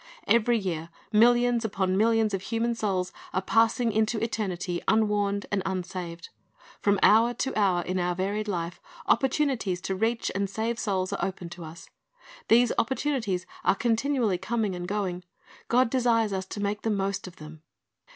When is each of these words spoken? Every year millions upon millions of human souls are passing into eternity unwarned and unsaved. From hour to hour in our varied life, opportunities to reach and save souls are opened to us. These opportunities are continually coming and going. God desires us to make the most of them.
Every 0.25 0.57
year 0.57 0.89
millions 1.11 1.63
upon 1.63 1.95
millions 1.95 2.33
of 2.33 2.41
human 2.41 2.73
souls 2.73 3.11
are 3.35 3.41
passing 3.43 3.91
into 3.91 4.17
eternity 4.17 4.81
unwarned 4.87 5.45
and 5.51 5.61
unsaved. 5.63 6.29
From 6.81 6.99
hour 7.03 7.35
to 7.35 7.53
hour 7.55 7.83
in 7.83 7.99
our 7.99 8.15
varied 8.15 8.47
life, 8.47 8.81
opportunities 9.05 9.79
to 9.81 9.95
reach 9.95 10.31
and 10.33 10.49
save 10.49 10.79
souls 10.79 11.13
are 11.13 11.23
opened 11.23 11.51
to 11.51 11.63
us. 11.63 11.87
These 12.47 12.73
opportunities 12.79 13.45
are 13.63 13.75
continually 13.75 14.39
coming 14.39 14.73
and 14.75 14.87
going. 14.87 15.23
God 15.67 15.91
desires 15.91 16.33
us 16.33 16.47
to 16.47 16.59
make 16.59 16.81
the 16.81 16.89
most 16.89 17.27
of 17.27 17.35
them. 17.35 17.61